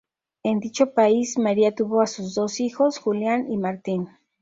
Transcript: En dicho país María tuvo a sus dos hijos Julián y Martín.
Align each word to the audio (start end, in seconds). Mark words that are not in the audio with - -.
En 0.41 0.59
dicho 0.59 0.95
país 0.95 1.37
María 1.37 1.75
tuvo 1.75 2.01
a 2.01 2.07
sus 2.07 2.33
dos 2.33 2.59
hijos 2.59 2.97
Julián 2.97 3.51
y 3.51 3.57
Martín. 3.57 4.09